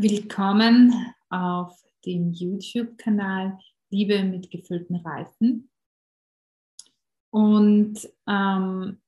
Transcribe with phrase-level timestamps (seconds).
[0.00, 1.76] Willkommen auf
[2.06, 3.58] dem YouTube-Kanal
[3.90, 5.72] Liebe mit gefüllten Reifen.
[7.30, 9.02] Und ähm,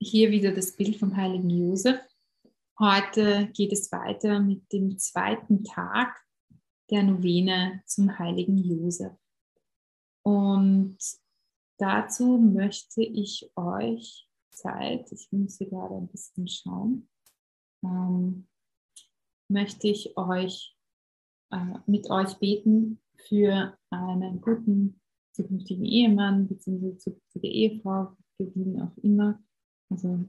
[0.00, 1.98] hier wieder das Bild vom heiligen Josef.
[2.78, 6.24] Heute geht es weiter mit dem zweiten Tag
[6.90, 9.18] der Novene zum heiligen Josef.
[10.22, 10.96] Und
[11.76, 17.08] dazu möchte ich euch Zeit, ich muss hier gerade ein bisschen schauen,
[17.84, 18.46] ähm,
[19.48, 20.76] möchte ich euch
[21.50, 25.00] äh, mit euch beten für einen guten
[25.32, 26.96] zukünftigen Ehemann bzw.
[26.96, 29.42] zukünftige Ehefrau, für wen auch immer.
[29.90, 30.24] Also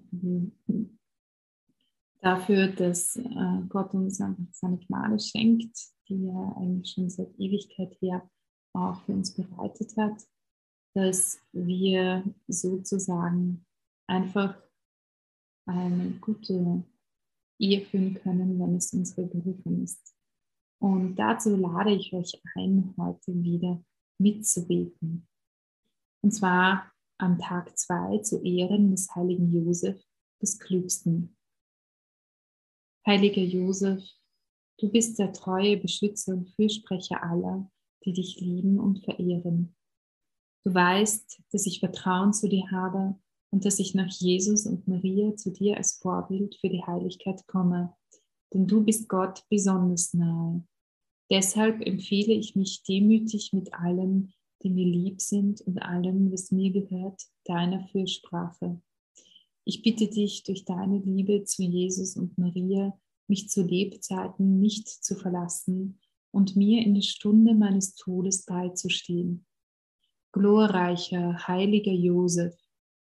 [2.21, 7.97] dafür, dass äh, Gott uns einfach seine Gnade schenkt, die er eigentlich schon seit Ewigkeit
[8.01, 8.29] her
[8.73, 10.21] auch für uns bereitet hat,
[10.93, 13.65] dass wir sozusagen
[14.07, 14.55] einfach
[15.65, 16.83] eine gute
[17.59, 20.15] führen können, wenn es unsere Berufung ist.
[20.81, 23.83] Und dazu lade ich euch ein, heute wieder
[24.17, 25.27] mitzubeten.
[26.23, 30.01] Und zwar am Tag 2 zu Ehren des heiligen Josef,
[30.41, 31.35] des Klügsten.
[33.05, 34.03] Heiliger Josef,
[34.79, 37.69] du bist der treue Beschützer und Fürsprecher aller,
[38.05, 39.75] die dich lieben und verehren.
[40.65, 43.19] Du weißt, dass ich Vertrauen zu dir habe
[43.51, 47.93] und dass ich nach Jesus und Maria zu dir als Vorbild für die Heiligkeit komme,
[48.53, 50.63] denn du bist Gott besonders nahe.
[51.31, 54.33] Deshalb empfehle ich mich demütig mit allem,
[54.63, 58.81] die mir lieb sind und allem, was mir gehört, deiner Fürsprache.
[59.63, 65.15] Ich bitte dich durch deine Liebe zu Jesus und Maria, mich zu Lebzeiten nicht zu
[65.15, 65.99] verlassen
[66.31, 69.45] und mir in der Stunde meines Todes beizustehen.
[70.31, 72.55] Glorreicher, heiliger Josef,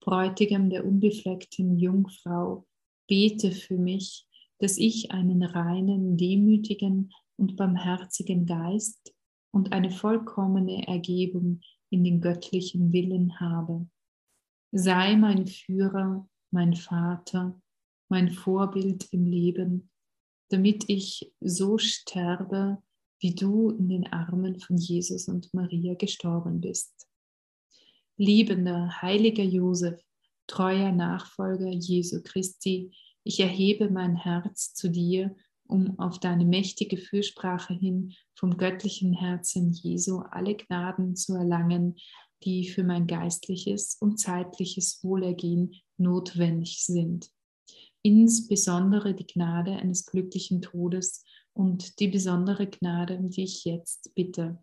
[0.06, 2.64] Bräutigam der unbefleckten Jungfrau,
[3.08, 4.28] bete für mich,
[4.60, 9.12] dass ich einen reinen, demütigen und barmherzigen Geist
[9.52, 13.88] und eine vollkommene Ergebung in den göttlichen Willen habe.
[14.70, 17.60] Sei mein Führer, mein Vater,
[18.08, 19.90] mein Vorbild im Leben,
[20.50, 22.80] damit ich so sterbe,
[23.18, 27.08] wie du in den Armen von Jesus und Maria gestorben bist
[28.16, 30.00] liebender, heiliger Josef,
[30.46, 32.92] treuer Nachfolger Jesu Christi,
[33.24, 35.34] ich erhebe mein Herz zu dir,
[35.66, 41.96] um auf deine mächtige Fürsprache hin vom göttlichen Herzen Jesu alle Gnaden zu erlangen,
[42.44, 47.30] die für mein geistliches und zeitliches Wohlergehen notwendig sind.
[48.02, 54.62] Insbesondere die Gnade eines glücklichen Todes und die besondere Gnade, die ich jetzt bitte.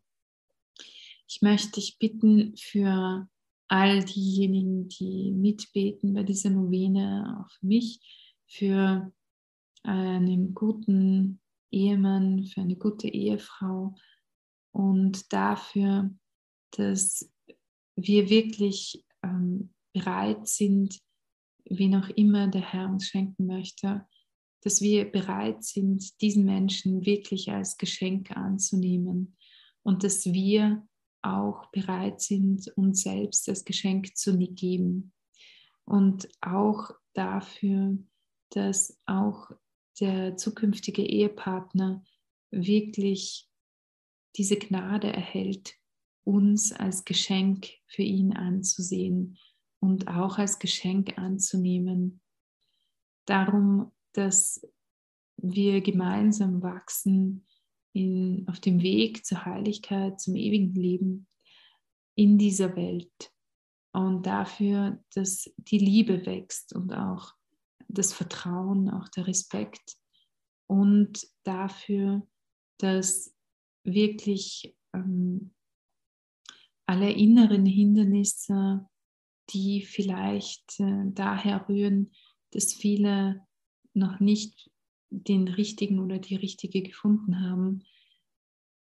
[1.28, 3.28] Ich möchte dich bitten für
[3.68, 8.00] all diejenigen, die mitbeten bei dieser Novene, auch für mich,
[8.48, 9.12] für
[9.84, 11.40] einen guten
[11.72, 13.96] Ehemann, für eine gute Ehefrau
[14.72, 16.12] und dafür,
[16.72, 17.30] dass
[17.96, 21.00] wir wirklich ähm, bereit sind,
[21.66, 24.06] wie noch immer der Herr uns schenken möchte,
[24.62, 29.36] dass wir bereit sind, diesen Menschen wirklich als Geschenk anzunehmen
[29.84, 30.88] und dass wir
[31.24, 35.14] auch bereit sind, uns selbst das Geschenk zu geben.
[35.86, 37.98] Und auch dafür,
[38.50, 39.52] dass auch
[40.00, 42.04] der zukünftige Ehepartner
[42.52, 43.50] wirklich
[44.36, 45.76] diese Gnade erhält,
[46.24, 49.38] uns als Geschenk für ihn anzusehen
[49.80, 52.22] und auch als Geschenk anzunehmen.
[53.26, 54.66] Darum, dass
[55.38, 57.46] wir gemeinsam wachsen
[57.94, 61.28] in, auf dem Weg zur Heiligkeit, zum ewigen Leben
[62.16, 63.32] in dieser Welt.
[63.92, 67.34] Und dafür, dass die Liebe wächst und auch
[67.88, 69.98] das Vertrauen, auch der Respekt.
[70.68, 72.28] Und dafür,
[72.80, 73.36] dass
[73.84, 75.54] wirklich ähm,
[76.88, 78.88] alle inneren Hindernisse,
[79.50, 82.12] die vielleicht äh, daher rühren,
[82.52, 83.46] dass viele
[83.94, 84.72] noch nicht
[85.22, 87.84] den richtigen oder die richtige gefunden haben,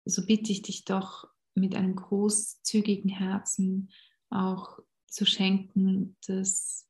[0.05, 3.91] so bitte ich dich doch mit einem großzügigen Herzen
[4.29, 6.89] auch zu schenken, dass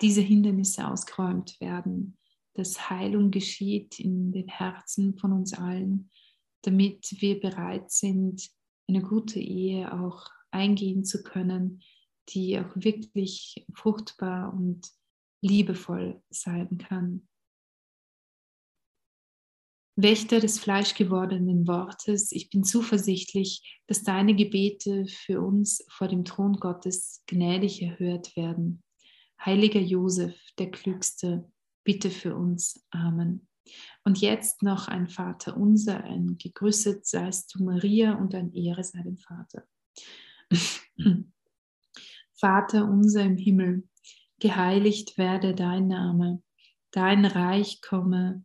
[0.00, 2.16] diese Hindernisse ausgeräumt werden,
[2.54, 6.10] dass Heilung geschieht in den Herzen von uns allen,
[6.62, 8.50] damit wir bereit sind,
[8.88, 11.82] eine gute Ehe auch eingehen zu können,
[12.28, 14.88] die auch wirklich fruchtbar und
[15.40, 17.28] liebevoll sein kann.
[19.94, 26.54] Wächter des fleischgewordenen Wortes, ich bin zuversichtlich, dass deine Gebete für uns vor dem Thron
[26.54, 28.82] Gottes gnädig erhört werden.
[29.44, 31.50] Heiliger Josef, der Klügste,
[31.84, 32.86] bitte für uns.
[32.90, 33.46] Amen.
[34.04, 39.02] Und jetzt noch ein Vater unser, ein Gegrüßet seist du Maria und ein Ehre sei
[39.02, 39.64] dem Vater.
[42.34, 43.88] Vater unser im Himmel,
[44.40, 46.42] geheiligt werde dein Name,
[46.90, 48.44] dein Reich komme,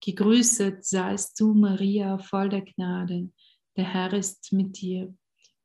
[0.00, 3.30] Gegrüßet seist du, Maria, voll der Gnade.
[3.76, 5.14] Der Herr ist mit dir.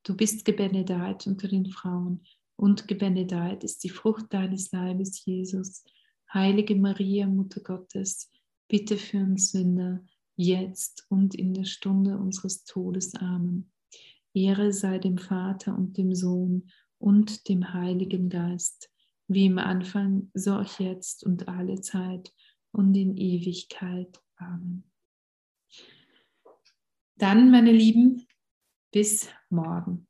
[0.04, 2.22] Du bist gebenedeit unter den Frauen
[2.58, 5.84] und gebenedeit ist die Frucht deines Leibes, Jesus.
[6.34, 8.30] Heilige Maria, Mutter Gottes,
[8.68, 10.04] bitte für uns Sünder,
[10.36, 13.16] jetzt und in der Stunde unseres Todes.
[13.16, 13.72] Amen.
[14.34, 18.90] Ehre sei dem Vater und dem Sohn und dem Heiligen Geist,
[19.28, 22.34] wie im Anfang, so auch jetzt und alle Zeit
[22.75, 24.22] und in Ewigkeit.
[24.36, 24.83] Amen.
[27.18, 28.27] Dann, meine Lieben,
[28.92, 30.07] bis morgen.